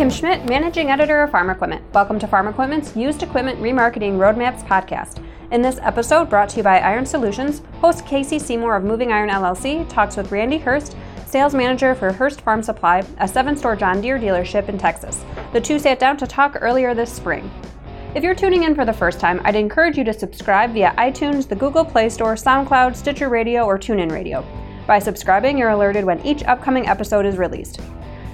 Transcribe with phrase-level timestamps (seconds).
[0.00, 1.84] Kim Schmidt, Managing Editor of Farm Equipment.
[1.92, 5.22] Welcome to Farm Equipment's Used Equipment Remarketing Roadmaps podcast.
[5.50, 9.28] In this episode, brought to you by Iron Solutions, host Casey Seymour of Moving Iron
[9.28, 10.96] LLC talks with Randy Hurst,
[11.26, 15.22] sales manager for Hurst Farm Supply, a seven store John Deere dealership in Texas.
[15.52, 17.50] The two sat down to talk earlier this spring.
[18.14, 21.46] If you're tuning in for the first time, I'd encourage you to subscribe via iTunes,
[21.46, 24.46] the Google Play Store, SoundCloud, Stitcher Radio, or TuneIn Radio.
[24.86, 27.82] By subscribing, you're alerted when each upcoming episode is released.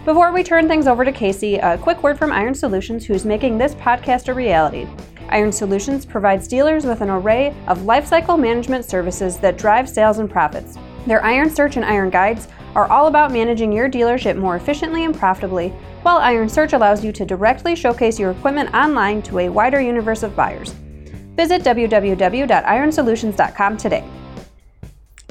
[0.07, 3.59] Before we turn things over to Casey, a quick word from Iron Solutions, who's making
[3.59, 4.87] this podcast a reality.
[5.31, 10.31] Iron Solutions provides dealers with an array of lifecycle management services that drive sales and
[10.31, 10.79] profits.
[11.09, 12.47] Their Iron Search and Iron Guides
[12.77, 15.71] are all about managing your dealership more efficiently and profitably,
[16.03, 20.23] while Iron Search allows you to directly showcase your equipment online to a wider universe
[20.23, 20.71] of buyers.
[21.35, 24.09] Visit www.ironsolutions.com today.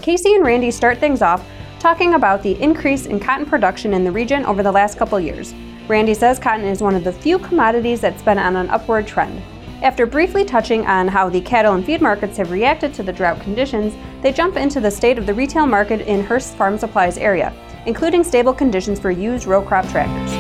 [0.02, 1.48] Casey and Randy start things off
[1.86, 5.54] talking about the increase in cotton production in the region over the last couple years.
[5.88, 9.40] Randy says cotton is one of the few commodities that's been on an upward trend.
[9.84, 13.40] After briefly touching on how the cattle and feed markets have reacted to the drought
[13.40, 17.54] conditions, they jump into the state of the retail market in Hurst Farm Supplies area,
[17.86, 20.32] including stable conditions for used row crop tractors.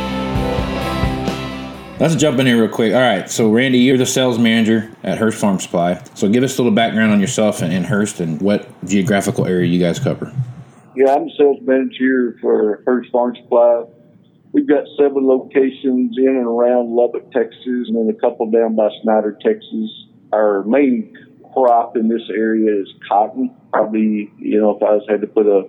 [1.99, 2.95] Let's jump in here real quick.
[2.95, 6.03] All right, so Randy, you're the sales manager at Hurst Farm Supply.
[6.15, 9.79] So give us a little background on yourself and, Hurst and what geographical area you
[9.79, 10.33] guys cover.
[10.95, 13.83] Yeah, I'm sales manager for Hurst Farm Supply.
[14.53, 18.87] We've got seven locations in and around Lubbock, Texas, and then a couple down by
[19.03, 20.05] Snyder, Texas.
[20.31, 21.13] Our main
[21.53, 23.53] crop in this area is cotton.
[23.73, 25.63] Probably, you know, if I was had to put a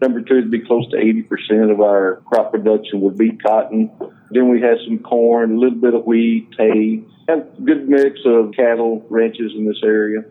[0.00, 3.88] number two, it'd be close to 80% of our crop production would be cotton.
[4.32, 8.18] Then we have some corn, a little bit of wheat, hay, have a good mix
[8.26, 10.24] of cattle ranches in this area.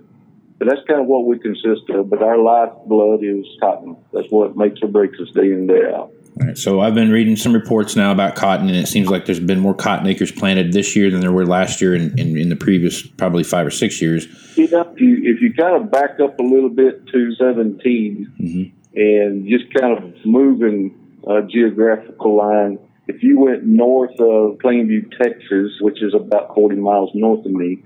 [0.61, 2.11] But that's kind of what we consist of.
[2.11, 3.97] But our lifeblood is cotton.
[4.13, 6.11] That's what makes or breaks us day in, and day out.
[6.39, 9.25] All right, so I've been reading some reports now about cotton, and it seems like
[9.25, 12.27] there's been more cotton acres planted this year than there were last year and in,
[12.33, 14.27] in, in, the previous probably five or six years.
[14.55, 18.33] You know, if you, if you kind of back up a little bit to 17
[18.39, 18.99] mm-hmm.
[18.99, 20.95] and just kind of moving
[21.27, 27.09] a geographical line, if you went north of Plainview, Texas, which is about 40 miles
[27.15, 27.83] north of me,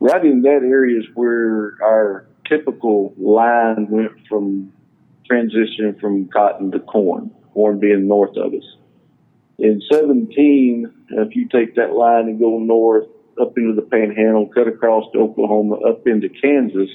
[0.00, 4.72] right in that area is where our typical line went from
[5.26, 8.76] transition from cotton to corn, corn being north of us.
[9.58, 13.06] In 17, if you take that line and go north
[13.40, 16.90] up into the panhandle, cut across to Oklahoma, up into Kansas,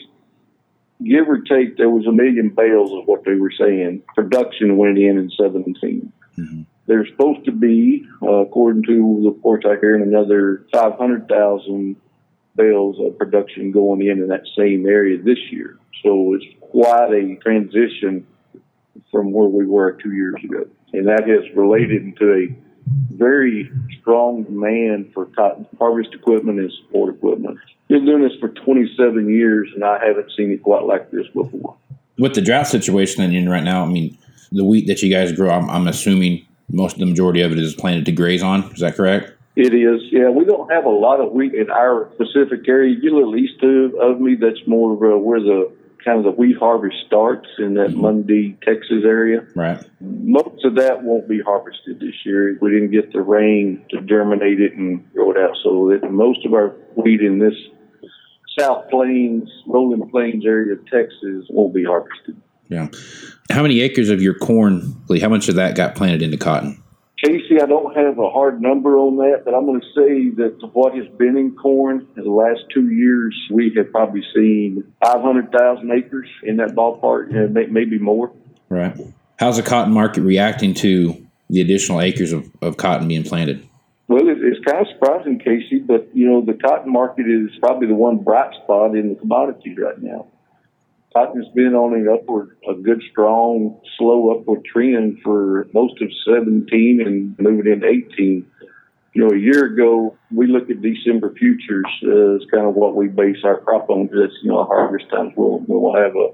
[1.04, 4.04] give or take, there was a million bales of what they were saying.
[4.16, 6.12] Production went in in 17.
[6.38, 6.62] Mm-hmm.
[6.86, 11.96] There's supposed to be, uh, according to the reports I hear, another 500,000
[12.60, 15.78] bales of production going in in that same area this year.
[16.04, 18.28] So it's quite a transition
[19.12, 20.68] from where we were two years ago.
[20.92, 22.56] And that has related into a
[23.16, 27.58] very strong demand for cotton harvest equipment and support equipment.
[27.88, 31.78] Been doing this for 27 years, and I haven't seen it quite like this before.
[32.18, 34.18] With the drought situation that you're in right now, I mean,
[34.52, 37.60] the wheat that you guys grow, I'm, I'm assuming most of the majority of it
[37.60, 38.64] is planted to graze on.
[38.74, 39.32] Is that correct?
[39.62, 40.30] It is, yeah.
[40.30, 42.96] We don't have a lot of wheat in our specific area.
[42.96, 45.70] You get a little east of me, that's more of, uh, where the
[46.06, 48.02] kind of the wheat harvest starts in that mm-hmm.
[48.02, 49.46] Munday, Texas area.
[49.56, 49.84] Right.
[50.00, 52.58] Most of that won't be harvested this year.
[52.62, 55.58] We didn't get the rain to germinate it and grow it out.
[55.62, 57.56] So that most of our wheat in this
[58.58, 62.42] South Plains, Rolling Plains area of Texas won't be harvested.
[62.70, 62.88] Yeah.
[63.52, 66.82] How many acres of your corn, Lee, how much of that got planted into cotton?
[67.24, 70.70] Casey, I don't have a hard number on that, but I'm going to say that
[70.72, 75.92] what has been in corn in the last two years, we have probably seen 500,000
[75.92, 78.32] acres in that ballpark, uh, and maybe more.
[78.70, 78.96] Right.
[79.38, 83.68] How's the cotton market reacting to the additional acres of, of cotton being planted?
[84.08, 87.96] Well, it's kind of surprising, Casey, but you know the cotton market is probably the
[87.96, 90.26] one bright spot in the commodities right now.
[91.14, 97.02] Cotton's been on an upward, a good, strong, slow upward trend for most of 17
[97.04, 98.46] and moving into 18.
[99.14, 102.96] You know, a year ago, we look at December futures uh, as kind of what
[102.96, 106.30] we base our crop on because, you know, harvest times we'll, we'll have a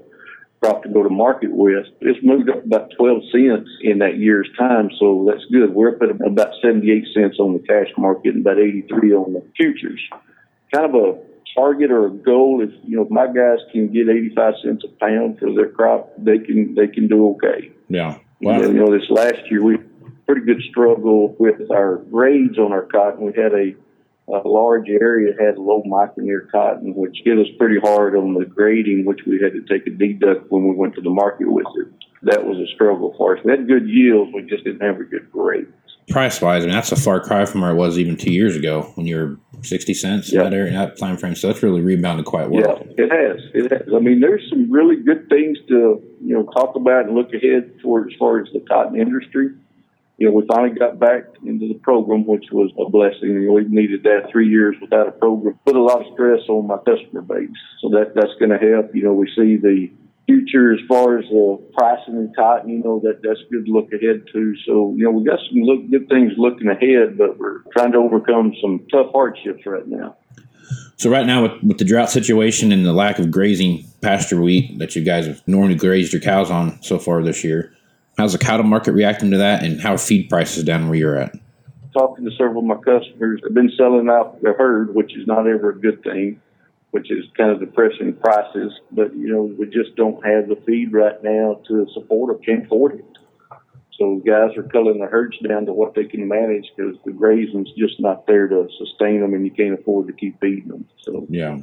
[0.60, 1.86] crop to go to market with.
[2.02, 5.74] It's moved up about 12 cents in that year's time, so that's good.
[5.74, 9.42] We're up at about 78 cents on the cash market and about 83 on the
[9.56, 10.00] futures.
[10.72, 11.25] Kind of a
[11.56, 12.62] target or a goal.
[12.62, 15.70] If you know, if my guys can get eighty five cents a pound for their
[15.70, 17.72] crop, they can they can do okay.
[17.88, 18.18] Yeah.
[18.40, 18.60] Wow.
[18.60, 19.78] You know, this last year we
[20.26, 23.24] pretty good struggle with our grades on our cotton.
[23.24, 23.74] We had a,
[24.28, 28.44] a large area that had low micronaire cotton, which hit us pretty hard on the
[28.44, 31.66] grading, which we had to take a deduct when we went to the market with
[31.76, 31.88] it.
[32.22, 33.44] That was a struggle for us.
[33.44, 35.68] We had good yields, we just didn't have a good grade.
[36.08, 38.56] Price wise, I mean that's a far cry from where it was even two years
[38.56, 41.34] ago when you were sixty cents in that area, that time frame.
[41.34, 42.84] So that's really rebounded quite well.
[42.96, 43.42] Yeah, it has.
[43.54, 43.88] It has.
[43.94, 47.72] I mean, there's some really good things to you know talk about and look ahead
[47.82, 49.50] for as far as the cotton industry.
[50.18, 53.28] You know, we finally got back into the program, which was a blessing.
[53.28, 55.58] You know, we needed that three years without a program.
[55.66, 57.50] Put a lot of stress on my customer base,
[57.82, 58.94] so that that's going to help.
[58.94, 59.90] You know, we see the
[60.26, 63.92] future as far as the pricing and cotton, you know, that that's good to look
[63.92, 64.54] ahead to.
[64.66, 67.98] So, you know, we got some look, good things looking ahead, but we're trying to
[67.98, 70.16] overcome some tough hardships right now.
[70.96, 74.78] So right now, with, with the drought situation and the lack of grazing pasture wheat
[74.78, 77.72] that you guys have normally grazed your cows on so far this year,
[78.18, 81.16] how's the cattle market reacting to that, and how are feed prices down where you're
[81.16, 81.34] at?
[81.92, 85.46] Talking to several of my customers, I've been selling out their herd, which is not
[85.46, 86.40] ever a good thing
[86.90, 88.72] which is kind of depressing prices.
[88.92, 92.44] But you know, we just don't have the feed right now to support them.
[92.44, 93.04] Can't afford it.
[93.98, 97.72] So guys are culling the herds down to what they can manage because the grazing's
[97.78, 100.86] just not there to sustain them, and you can't afford to keep feeding them.
[101.02, 101.58] So yeah,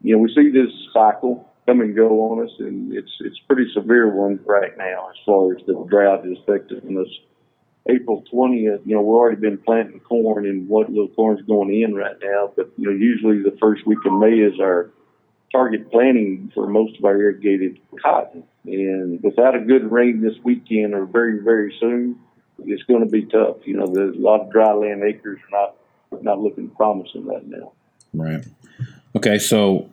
[0.00, 3.66] you know, we see this cycle come and go on us, and it's it's pretty
[3.74, 7.08] severe one right now as far as the drought is affecting us
[7.88, 11.94] April 20th, you know, we've already been planting corn and what little corn's going in
[11.94, 12.52] right now.
[12.54, 14.90] But, you know, usually the first week of May is our
[15.50, 18.44] target planting for most of our irrigated cotton.
[18.64, 22.18] And without a good rain this weekend or very, very soon,
[22.64, 23.56] it's going to be tough.
[23.64, 25.72] You know, there's a lot of dry land acres are
[26.12, 27.72] not, not looking promising right now.
[28.14, 28.44] Right.
[29.16, 29.38] Okay.
[29.38, 29.90] So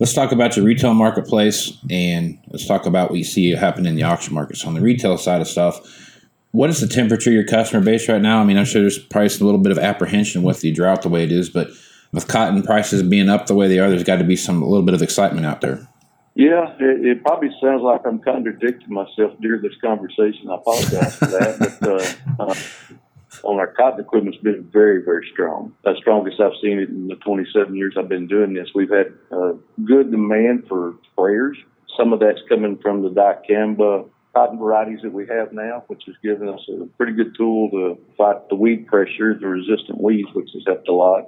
[0.00, 3.94] let's talk about your retail marketplace and let's talk about what you see happening in
[3.96, 4.62] the auction markets.
[4.62, 5.80] So on the retail side of stuff,
[6.56, 8.40] what is the temperature of your customer base right now?
[8.40, 11.10] I mean, I'm sure there's probably a little bit of apprehension with the drought the
[11.10, 11.68] way it is, but
[12.12, 14.66] with cotton prices being up the way they are, there's got to be some a
[14.66, 15.86] little bit of excitement out there.
[16.34, 20.48] Yeah, it, it probably sounds like I'm contradicting myself during this conversation.
[20.50, 22.54] I apologize for that, but uh, uh,
[23.46, 25.74] on our cotton equipment's been very, very strong.
[25.84, 28.68] The strongest I've seen it in the 27 years I've been doing this.
[28.74, 29.52] We've had uh,
[29.84, 31.56] good demand for sprayers.
[31.98, 36.14] Some of that's coming from the dicamba cotton varieties that we have now, which has
[36.22, 40.50] given us a pretty good tool to fight the weed pressure, the resistant weeds, which
[40.52, 41.24] has helped a lot.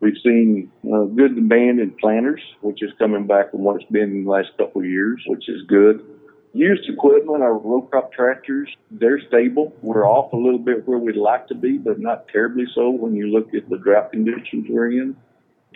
[0.00, 4.10] We've seen uh, good demand in planters, which is coming back from what it's been
[4.10, 6.04] in the last couple of years, which is good.
[6.52, 9.72] Used equipment, our row crop tractors, they're stable.
[9.80, 13.14] We're off a little bit where we'd like to be, but not terribly so when
[13.14, 15.16] you look at the drought conditions we're in.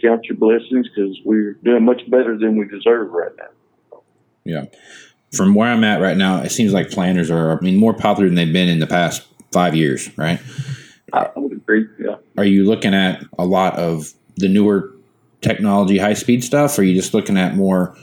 [0.02, 4.00] Count your blessings because we're doing much better than we deserve right now.
[4.44, 4.64] Yeah
[5.32, 8.28] from where I'm at right now, it seems like planters are, I mean, more popular
[8.28, 10.40] than they've been in the past five years, right?
[11.12, 11.86] I would agree.
[11.98, 12.16] Yeah.
[12.36, 14.92] Are you looking at a lot of the newer
[15.40, 16.78] technology, high speed stuff?
[16.78, 17.96] Or are you just looking at more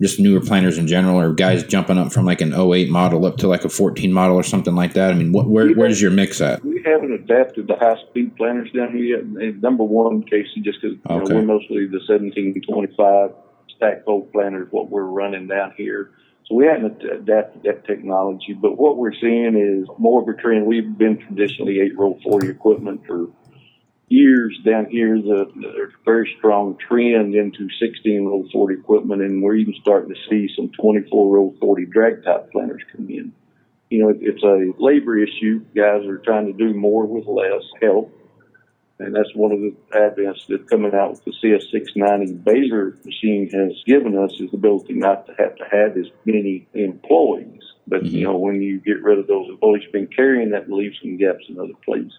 [0.00, 3.36] just newer planters in general, or guys jumping up from like an 08 model up
[3.38, 5.10] to like a 14 model or something like that?
[5.10, 6.64] I mean, what, where, where is your mix at?
[6.64, 9.62] We haven't adapted the high speed planters down here yet.
[9.62, 11.34] number one, Casey, just because okay.
[11.34, 13.30] we're mostly the 1725
[13.76, 16.10] stack fold planters, what we're running down here.
[16.46, 20.66] So we haven't adapted that technology, but what we're seeing is more of a trend.
[20.66, 23.28] We've been traditionally eight row 40 equipment for
[24.08, 25.16] years down here.
[25.16, 30.14] The, there's a very strong trend into 16 row 40 equipment, and we're even starting
[30.14, 33.32] to see some 24 row 40 drag type planters come in.
[33.88, 35.60] You know, it, it's a labor issue.
[35.74, 38.12] Guys are trying to do more with less help
[38.98, 43.72] and that's one of the advances that coming out with the CS690 Baler machine has
[43.86, 47.62] given us is the ability not to have to have as many employees.
[47.88, 48.16] But, mm-hmm.
[48.16, 51.16] you know, when you get rid of those employees you've been carrying, that leaves some
[51.16, 52.12] gaps in other places.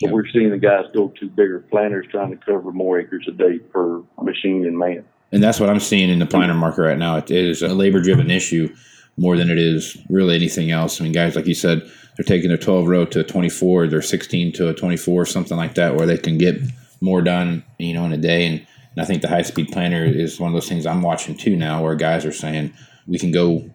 [0.00, 0.12] So yeah.
[0.12, 3.58] we're seeing the guys go to bigger planters trying to cover more acres a day
[3.58, 5.04] per machine and man.
[5.32, 7.16] And that's what I'm seeing in the planter market right now.
[7.16, 8.74] It is a labor driven issue
[9.18, 11.00] more than it is really anything else.
[11.00, 11.82] I mean, guys, like you said,
[12.16, 15.74] they're taking their 12 row to a 24, their 16 to a 24, something like
[15.74, 16.56] that, where they can get
[17.00, 18.46] more done, you know, in a day.
[18.46, 21.36] And, and I think the high speed planter is one of those things I'm watching
[21.36, 22.72] too now, where guys are saying
[23.06, 23.68] we can go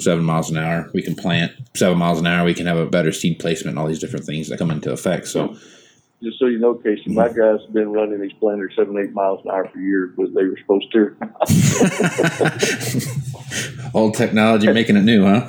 [0.00, 2.86] seven miles an hour, we can plant seven miles an hour, we can have a
[2.86, 5.26] better seed placement, all these different things that come into effect.
[5.26, 5.56] So
[6.22, 7.36] just so you know, Casey, my mm.
[7.36, 10.44] guys have been running these planters seven, eight miles an hour for years, but they
[10.44, 11.16] were supposed to.
[13.94, 15.40] Old technology making it new, huh?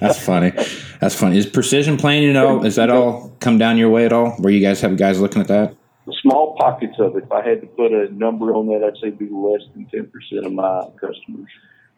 [0.00, 0.52] That's funny.
[1.00, 1.36] That's funny.
[1.38, 2.64] Is precision planting at all?
[2.64, 4.30] Is that all come down your way at all?
[4.32, 5.76] Where you guys have guys looking at that?
[6.22, 7.24] Small pockets of it.
[7.24, 10.06] If I had to put a number on that, I'd say be less than ten
[10.06, 11.50] percent of my customers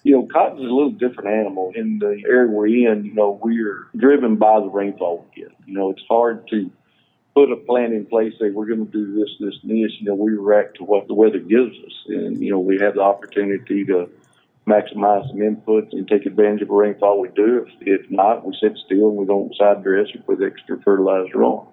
[0.05, 1.73] you know, cotton's a little different animal.
[1.75, 5.53] In the area we're in, you know, we're driven by the rainfall we get.
[5.67, 6.71] You know, it's hard to
[7.35, 9.93] put a plan in place, say we're going to do this, this, and this.
[9.99, 12.05] You know, we react to what the weather gives us.
[12.09, 14.11] And, you know, we have the opportunity to
[14.67, 17.67] maximize some inputs and take advantage of a rainfall, we do.
[17.67, 21.43] If, if not, we sit still and we don't side dress or put extra fertilizer
[21.43, 21.67] on.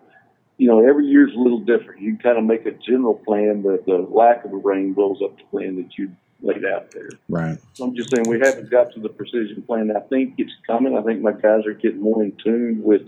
[0.57, 2.01] You know, every year is a little different.
[2.01, 5.35] You kind of make a general plan, but the lack of a rain blows up
[5.37, 6.11] the plan that you
[6.41, 7.09] laid out there.
[7.29, 7.57] Right.
[7.73, 9.91] So I'm just saying we haven't got to the precision plan.
[9.95, 10.97] I think it's coming.
[10.97, 13.03] I think my guys are getting more in tune with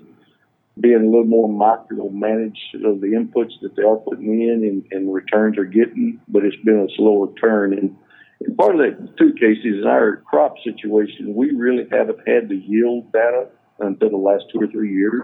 [0.80, 4.86] being a little more micro managed of the inputs that they are putting in and,
[4.92, 7.74] and returns are getting, but it's been a slower turn.
[7.78, 7.96] And,
[8.42, 12.50] and part of that too, Casey, is in our crop situation, we really haven't had
[12.50, 13.48] the yield data
[13.80, 15.24] until the last two or three years.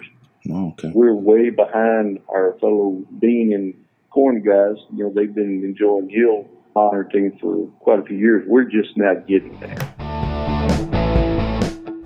[0.52, 0.92] Oh, okay.
[0.94, 3.74] We're way behind our fellow bean and
[4.12, 4.78] corn guys.
[4.96, 8.46] You know, they've been enjoying yield monitoring for quite a few years.
[8.48, 10.10] We're just now getting there.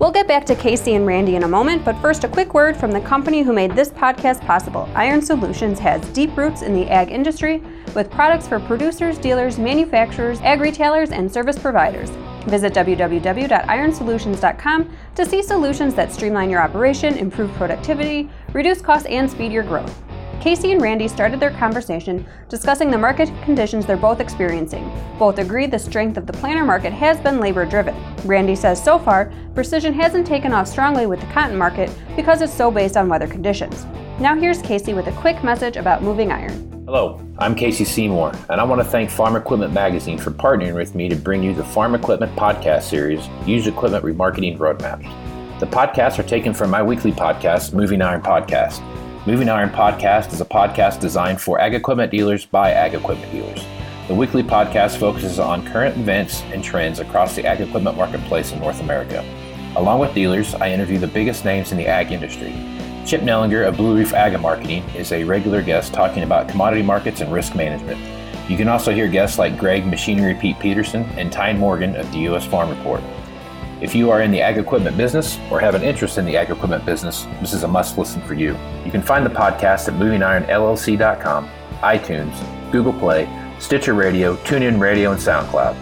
[0.04, 2.76] We'll get back to Casey and Randy in a moment, but first, a quick word
[2.76, 4.86] from the company who made this podcast possible.
[4.94, 7.62] Iron Solutions has deep roots in the ag industry
[7.94, 12.10] with products for producers, dealers, manufacturers, ag retailers, and service providers.
[12.46, 19.52] Visit www.ironsolutions.com to see solutions that streamline your operation, improve productivity, reduce costs, and speed
[19.52, 20.03] your growth.
[20.40, 24.90] Casey and Randy started their conversation discussing the market conditions they're both experiencing.
[25.18, 27.94] Both agree the strength of the planter market has been labor driven.
[28.24, 32.52] Randy says so far, precision hasn't taken off strongly with the cotton market because it's
[32.52, 33.84] so based on weather conditions.
[34.20, 36.70] Now here's Casey with a quick message about moving iron.
[36.86, 40.94] Hello, I'm Casey Seymour, and I want to thank Farm Equipment Magazine for partnering with
[40.94, 45.10] me to bring you the Farm Equipment podcast series, Used Equipment Remarketing Roadmaps.
[45.60, 48.82] The podcasts are taken from my weekly podcast, Moving Iron Podcast.
[49.26, 53.64] Moving Iron Podcast is a podcast designed for ag equipment dealers by ag equipment dealers.
[54.06, 58.58] The weekly podcast focuses on current events and trends across the ag equipment marketplace in
[58.58, 59.24] North America.
[59.76, 62.52] Along with dealers, I interview the biggest names in the ag industry.
[63.06, 67.22] Chip Nellinger of Blue Reef Ag Marketing is a regular guest talking about commodity markets
[67.22, 67.98] and risk management.
[68.50, 72.18] You can also hear guests like Greg Machinery Pete Peterson and Tyne Morgan of the
[72.18, 72.44] U.S.
[72.44, 73.00] Farm Report.
[73.80, 76.50] If you are in the ag equipment business or have an interest in the ag
[76.50, 78.56] equipment business, this is a must listen for you.
[78.84, 81.50] You can find the podcast at movingironllc.com,
[81.80, 83.28] iTunes, Google Play,
[83.58, 85.76] Stitcher Radio, TuneIn Radio, and SoundCloud.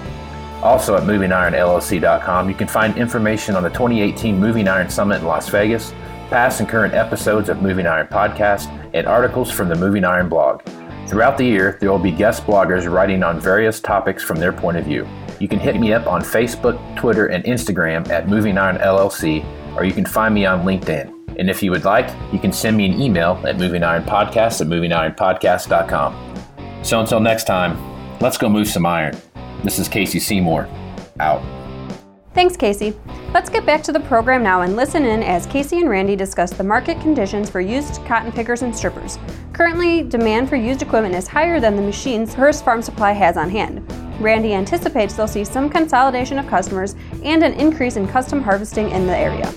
[0.62, 5.48] Also at movingironllc.com, you can find information on the 2018 Moving Iron Summit in Las
[5.50, 5.92] Vegas,
[6.30, 10.62] past and current episodes of Moving Iron Podcast, and articles from the Moving Iron blog.
[11.08, 14.78] Throughout the year, there will be guest bloggers writing on various topics from their point
[14.78, 15.06] of view.
[15.42, 19.44] You can hit me up on Facebook, Twitter, and Instagram at Moving Iron LLC,
[19.74, 21.36] or you can find me on LinkedIn.
[21.36, 26.84] And if you would like, you can send me an email at movingironpodcast at movingironpodcast.com.
[26.84, 27.76] So until next time,
[28.20, 29.20] let's go move some iron.
[29.64, 30.68] This is Casey Seymour.
[31.18, 31.42] Out.
[32.34, 32.94] Thanks, Casey.
[33.34, 36.52] Let's get back to the program now and listen in as Casey and Randy discuss
[36.52, 39.18] the market conditions for used cotton pickers and strippers.
[39.52, 43.50] Currently, demand for used equipment is higher than the machines Hurst Farm Supply has on
[43.50, 43.84] hand.
[44.22, 49.06] Randy anticipates they'll see some consolidation of customers and an increase in custom harvesting in
[49.06, 49.52] the area.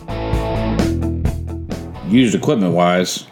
[2.07, 3.27] Used equipment wise,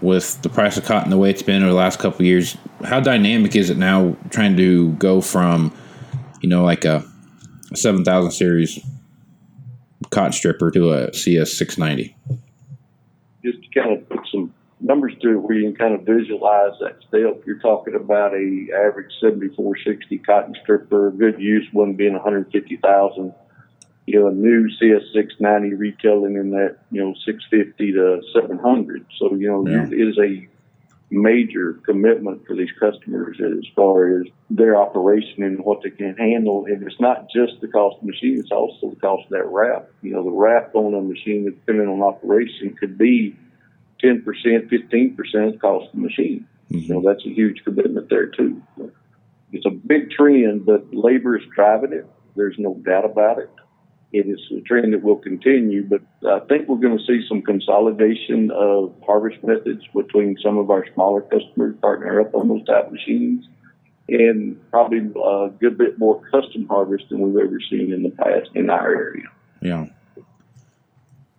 [0.00, 2.56] with the price of cotton the way it's been over the last couple of years,
[2.84, 5.72] how dynamic is it now trying to go from,
[6.42, 7.04] you know, like a
[7.74, 8.78] 7000 series
[10.10, 12.16] cotton stripper to a CS 690?
[13.44, 16.72] Just to kind of put some numbers to it where you can kind of visualize
[16.80, 17.42] that step.
[17.46, 23.34] You're talking about a average 7460 cotton stripper, good use one being 150,000.
[24.06, 29.06] You know, a new CS690 retailing in that, you know, 650 to 700.
[29.18, 29.86] So, you know, Yeah.
[29.86, 30.46] it is a
[31.10, 36.66] major commitment for these customers as far as their operation and what they can handle.
[36.66, 39.46] And it's not just the cost of the machine, it's also the cost of that
[39.46, 39.88] wrap.
[40.02, 43.36] You know, the wrap on a machine, depending on operation, could be
[44.04, 46.46] 10%, 15% cost of the machine.
[46.70, 46.78] Mm-hmm.
[46.78, 48.62] You know, that's a huge commitment there too.
[49.52, 52.06] It's a big trend, but labor is driving it.
[52.36, 53.50] There's no doubt about it.
[54.12, 57.42] It is a trend that will continue, but I think we're going to see some
[57.42, 62.92] consolidation of harvest methods between some of our smaller customers partner up on those type
[62.92, 63.48] machines
[64.08, 68.50] and probably a good bit more custom harvest than we've ever seen in the past
[68.54, 69.26] in our area.
[69.60, 69.86] Yeah.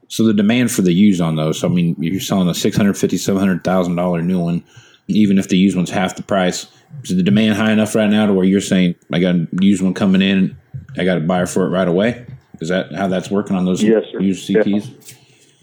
[0.07, 2.97] So the demand for the used on those, I mean, you're selling a six hundred
[2.97, 4.63] fifty, seven hundred thousand dollar new one,
[5.07, 6.67] even if the used one's half the price.
[7.03, 9.81] Is the demand high enough right now to where you're saying I got a used
[9.81, 10.57] one coming in,
[10.97, 12.25] I got a buyer for it right away?
[12.61, 14.21] Is that how that's working on those Yes, sir.
[14.21, 15.15] used CTs?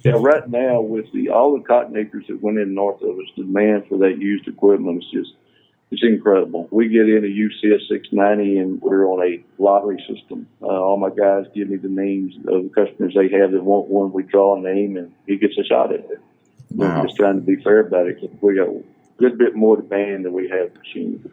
[0.05, 3.27] Yeah, right now with the all the cotton acres that went in north of us,
[3.37, 5.33] the demand for that used equipment is just
[5.93, 6.69] it's incredible.
[6.71, 10.49] We get in a UCS 690 and we're on a lottery system.
[10.63, 13.89] Uh, all my guys give me the names of the customers they have that want
[13.89, 14.11] one.
[14.11, 16.21] We draw a name and he gets a shot at it.
[16.71, 17.01] Wow.
[17.01, 18.19] We're just trying to be fair about it.
[18.41, 18.83] We got a
[19.19, 21.27] good bit more demand than we have machines.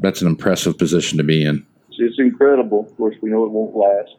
[0.00, 1.64] That's an impressive position to be in.
[1.90, 2.80] It's it's incredible.
[2.80, 4.16] Of course, we know it won't last,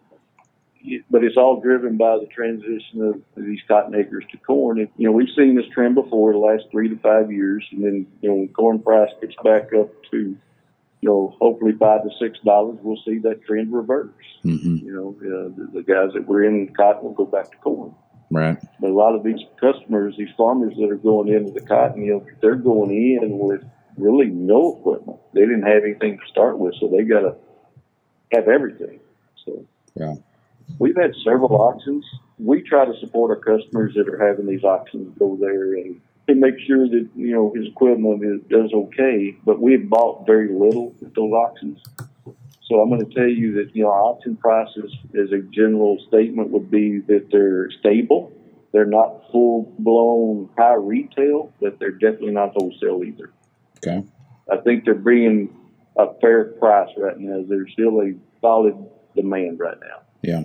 [1.09, 4.79] but it's all driven by the transition of these cotton acres to corn.
[4.79, 7.83] And, you know, we've seen this trend before the last three to five years, and
[7.83, 10.37] then you know, when corn price gets back up to
[11.01, 14.13] you know, hopefully five to six dollars, we'll see that trend reverse.
[14.45, 14.85] Mm-hmm.
[14.85, 17.95] You know, uh, the, the, guys that were in cotton will go back to corn.
[18.29, 18.57] Right.
[18.79, 22.13] But a lot of these customers, these farmers that are going into the cotton, you
[22.13, 23.63] know, they're going in with
[23.97, 25.19] really no equipment.
[25.33, 27.35] They didn't have anything to start with, so they got to
[28.31, 28.99] have everything.
[29.45, 30.13] So yeah,
[30.79, 32.05] we've had several auctions.
[32.39, 36.35] We try to support our customers that are having these auctions go there and to
[36.35, 39.35] make sure that you know his equipment is, does okay.
[39.45, 41.79] But we have bought very little at those auctions.
[42.63, 46.49] So I'm going to tell you that you know auction prices, as a general statement,
[46.51, 48.31] would be that they're stable.
[48.71, 53.31] They're not full blown high retail, but they're definitely not wholesale either.
[53.77, 54.05] Okay.
[54.49, 55.53] I think they're bringing
[55.97, 57.43] a fair price right now.
[57.47, 58.75] There's still a solid
[59.15, 60.03] demand right now.
[60.23, 60.43] Yeah.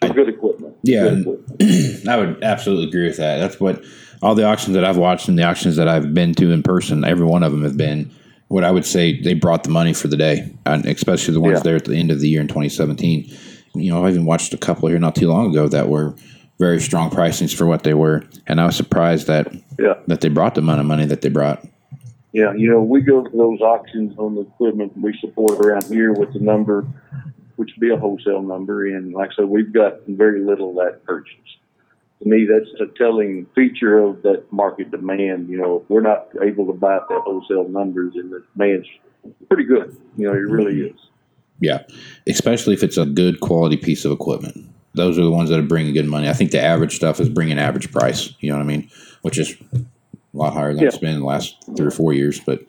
[0.00, 0.76] For good equipment.
[0.82, 1.10] Yeah.
[1.10, 2.08] Good equipment.
[2.08, 3.38] I would absolutely agree with that.
[3.38, 3.84] That's what
[4.22, 7.04] all the auctions that I've watched and the auctions that I've been to in person,
[7.04, 8.10] every one of them have been
[8.48, 11.58] what I would say they brought the money for the day, and especially the ones
[11.58, 11.62] yeah.
[11.62, 13.32] there at the end of the year in 2017.
[13.74, 16.16] You know, I even watched a couple here not too long ago that were
[16.58, 19.94] very strong pricings for what they were, and I was surprised that yeah.
[20.08, 21.64] that they brought the amount of money that they brought.
[22.32, 26.12] Yeah, you know, we go to those auctions on the equipment we support around here
[26.12, 26.86] with the number,
[27.60, 30.76] which would be a wholesale number, and like I said, we've got very little of
[30.76, 31.36] that purchase
[32.22, 35.48] to me, that's a telling feature of that market demand.
[35.48, 38.86] You know, if we're not able to buy at that wholesale numbers, and the demand's
[39.48, 39.96] pretty good.
[40.16, 40.94] You know, it really mm-hmm.
[40.94, 41.00] is.
[41.60, 41.82] Yeah,
[42.26, 44.66] especially if it's a good quality piece of equipment.
[44.94, 46.28] Those are the ones that are bringing good money.
[46.28, 48.34] I think the average stuff is bringing average price.
[48.40, 48.90] You know what I mean?
[49.22, 49.78] Which is a
[50.32, 50.88] lot higher than yeah.
[50.88, 52.40] it's been in the last three or four years.
[52.40, 52.60] But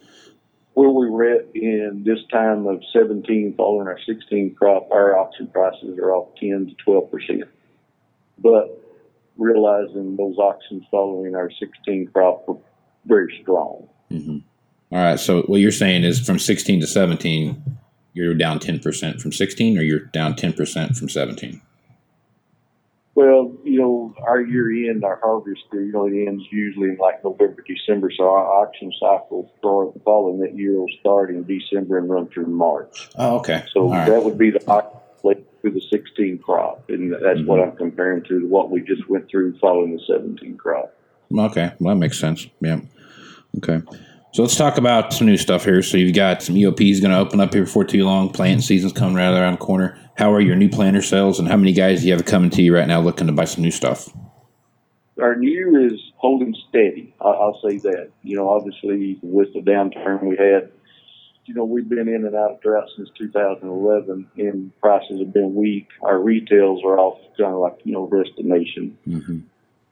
[0.82, 5.48] where we were at in this time of 17 following our 16 crop, our auction
[5.48, 7.44] prices are off 10 to 12 percent.
[8.40, 8.78] But
[9.38, 12.58] realizing those auctions following our 16 crop were
[13.06, 13.88] very strong.
[14.12, 14.40] Mm-hmm.
[14.92, 15.20] All right.
[15.20, 17.64] So what you're saying is from 16 to 17,
[18.14, 21.62] you're down 10% from 16, or you're down 10% from 17?
[23.22, 27.24] Well, you know, our year end, our harvest, you know, it ends usually in like
[27.24, 28.12] November, December.
[28.18, 32.30] So our auction cycle for the following that year will start in December and run
[32.30, 33.10] through March.
[33.18, 33.64] Oh, okay.
[33.76, 37.46] So that would be the auction through the 16 crop, and that's mm-hmm.
[37.46, 40.92] what I'm comparing to what we just went through following the 17 crop.
[41.32, 42.48] Okay, well that makes sense.
[42.60, 42.82] Yeah.
[43.58, 43.82] Okay.
[44.34, 45.82] So let's talk about some new stuff here.
[45.82, 48.30] So you've got some EOPs going to open up here before too long.
[48.30, 49.98] Planting season's coming right around the corner.
[50.16, 52.62] How are your new planter sales, and how many guys do you have coming to
[52.62, 54.10] you right now looking to buy some new stuff?
[55.22, 57.14] Our new is holding steady.
[57.20, 58.12] I'll say that.
[58.24, 60.72] You know, obviously with the downturn we had
[61.46, 65.56] you know, we've been in and out of drought since 2011, and prices have been
[65.56, 65.88] weak.
[66.02, 68.98] Our retails are off kind of like you know, rest of the nation.
[69.08, 69.40] Mm-hmm.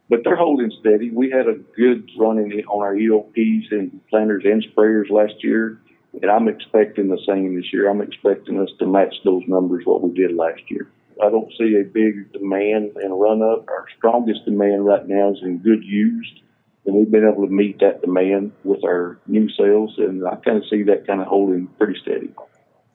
[0.10, 1.12] But they're holding steady.
[1.12, 5.80] We had a good running on our EOPs and planters and sprayers last year,
[6.20, 7.90] and I'm expecting the same this year.
[7.90, 10.90] I'm expecting us to match those numbers what we did last year.
[11.22, 13.68] I don't see a big demand and run up.
[13.68, 16.42] Our strongest demand right now is in good used
[16.90, 20.58] and we've been able to meet that demand with our new sales, and I kind
[20.58, 22.32] of see that kind of holding pretty steady.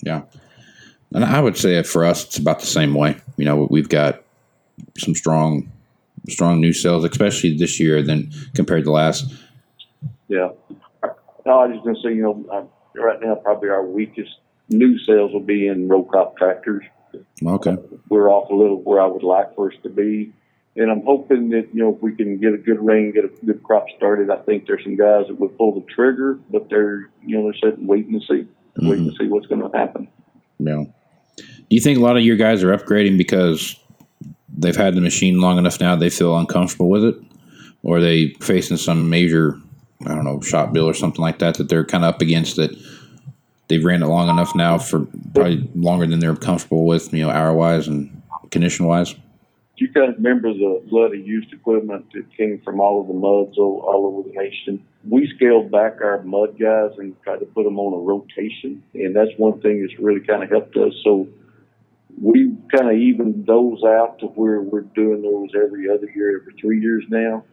[0.02, 0.22] Yeah,
[1.12, 3.16] and I would say for us, it's about the same way.
[3.36, 4.22] You know, we've got
[4.98, 5.70] some strong,
[6.28, 9.32] strong new sales, especially this year than compared to last.
[10.28, 10.50] Yeah,
[11.44, 14.32] no, I just gonna say, you know, right now probably our weakest
[14.68, 16.84] new sales will be in row crop tractors.
[17.44, 17.76] Okay,
[18.08, 20.32] we're off a little where I would like for us to be
[20.76, 23.46] and I'm hoping that you know if we can get a good rain, get a
[23.46, 24.30] good crop started.
[24.30, 27.70] I think there's some guys that would pull the trigger, but they're you know they're
[27.70, 28.88] sitting waiting to see, mm-hmm.
[28.88, 30.08] waiting to see what's going to happen.
[30.58, 30.84] Yeah.
[31.36, 33.76] Do you think a lot of your guys are upgrading because
[34.56, 37.16] they've had the machine long enough now they feel uncomfortable with it,
[37.82, 39.58] or they facing some major
[40.06, 42.56] I don't know shop bill or something like that that they're kind of up against
[42.56, 42.70] that?
[43.68, 47.30] They've ran it long enough now for probably longer than they're comfortable with, you know,
[47.30, 49.14] hour wise and condition wise
[49.76, 53.14] you kind of remember the flood of used equipment that came from all of the
[53.14, 54.84] muds all, all over the nation.
[55.08, 59.14] We scaled back our mud guys and tried to put them on a rotation, and
[59.14, 60.92] that's one thing that's really kind of helped us.
[61.02, 61.26] So
[62.20, 66.54] we kind of evened those out to where we're doing those every other year, every
[66.60, 67.44] three years now.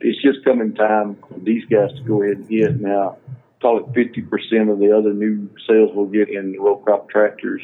[0.00, 3.18] It's just coming time for these guys to go ahead and hit now.
[3.60, 7.60] Call it 50% of the other new sales we'll get in row crop tractors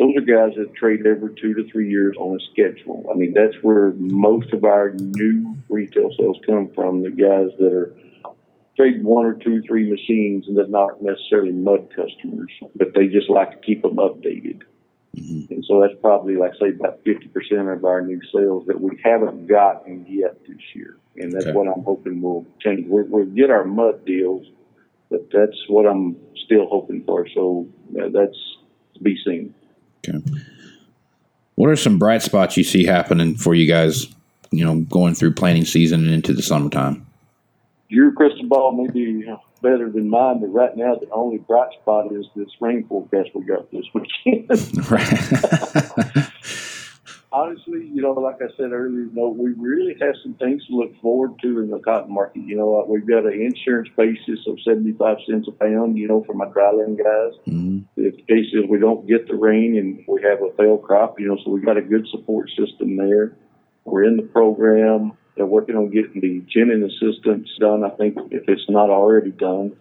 [0.00, 3.04] those are guys that trade every two to three years on a schedule.
[3.12, 7.02] I mean, that's where most of our new retail sales come from.
[7.02, 7.94] The guys that are
[8.78, 13.28] trade one or two, three machines and that aren't necessarily mud customers, but they just
[13.28, 14.62] like to keep them updated.
[15.16, 15.52] Mm-hmm.
[15.52, 18.98] And so that's probably, like I say, about 50% of our new sales that we
[19.02, 20.96] haven't gotten yet this year.
[21.16, 21.52] And that's okay.
[21.52, 22.86] what I'm hoping will change.
[22.88, 24.46] we will get our mud deals,
[25.10, 27.26] but that's what I'm still hoping for.
[27.34, 27.66] So
[28.00, 28.38] uh, that's
[28.94, 29.54] to be seen.
[30.08, 30.18] Okay.
[31.56, 34.06] What are some bright spots you see happening for you guys,
[34.50, 37.06] you know, going through planting season and into the summertime?
[37.88, 39.26] Your crystal ball may be
[39.62, 43.44] better than mine, but right now the only bright spot is this rain forecast we
[43.44, 44.48] got this weekend.
[47.32, 50.74] Honestly, you know, like I said earlier, you know, we really have some things to
[50.74, 52.42] look forward to in the cotton market.
[52.44, 56.34] You know, we've got an insurance basis of 75 cents a pound, you know, for
[56.34, 57.38] my dryland guys.
[57.46, 57.80] Mm-hmm.
[57.96, 61.20] If the case is we don't get the rain and we have a failed crop,
[61.20, 63.36] you know, so we've got a good support system there.
[63.84, 65.12] We're in the program.
[65.36, 69.76] They're working on getting the ginning assistance done, I think, if it's not already done.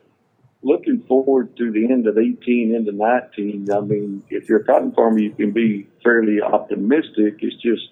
[0.61, 3.67] Looking forward to the end of 18 into 19.
[3.71, 7.37] I mean, if you're a cotton farmer, you can be fairly optimistic.
[7.39, 7.89] It's just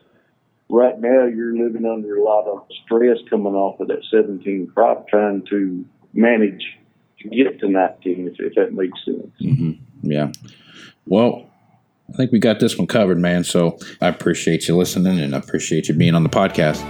[0.70, 5.08] right now you're living under a lot of stress coming off of that 17 crop,
[5.08, 6.63] trying to manage
[7.20, 9.32] to get to 19, if, if that makes sense.
[9.41, 10.12] Mm-hmm.
[10.12, 10.32] Yeah.
[11.06, 11.50] Well,
[12.10, 13.43] I think we got this one covered, man.
[13.43, 16.82] So I appreciate you listening and I appreciate you being on the podcast.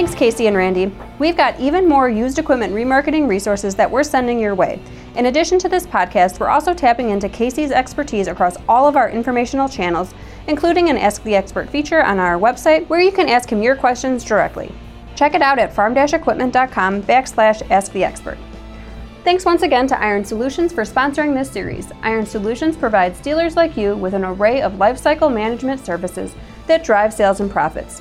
[0.00, 0.90] Thanks, Casey and Randy.
[1.18, 4.80] We've got even more used equipment remarketing resources that we're sending your way.
[5.14, 9.10] In addition to this podcast, we're also tapping into Casey's expertise across all of our
[9.10, 10.14] informational channels,
[10.46, 13.76] including an Ask the Expert feature on our website where you can ask him your
[13.76, 14.72] questions directly.
[15.16, 18.38] Check it out at farm-equipment.com backslash ask the expert.
[19.22, 21.92] Thanks once again to Iron Solutions for sponsoring this series.
[22.02, 26.34] Iron Solutions provides dealers like you with an array of lifecycle management services
[26.68, 28.00] that drive sales and profits.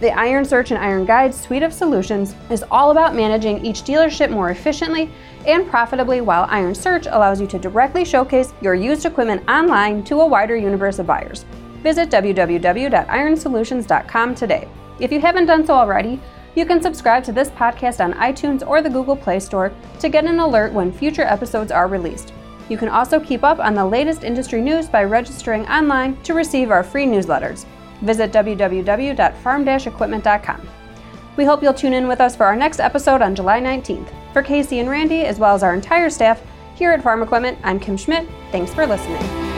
[0.00, 4.30] The Iron Search and Iron Guide suite of solutions is all about managing each dealership
[4.30, 5.10] more efficiently
[5.46, 10.22] and profitably, while Iron Search allows you to directly showcase your used equipment online to
[10.22, 11.44] a wider universe of buyers.
[11.82, 14.66] Visit www.ironsolutions.com today.
[15.00, 16.18] If you haven't done so already,
[16.54, 20.24] you can subscribe to this podcast on iTunes or the Google Play Store to get
[20.24, 22.32] an alert when future episodes are released.
[22.70, 26.70] You can also keep up on the latest industry news by registering online to receive
[26.70, 27.66] our free newsletters.
[28.02, 30.68] Visit www.farm-equipment.com.
[31.36, 34.12] We hope you'll tune in with us for our next episode on July 19th.
[34.32, 36.42] For Casey and Randy, as well as our entire staff
[36.74, 38.28] here at Farm Equipment, I'm Kim Schmidt.
[38.50, 39.49] Thanks for listening.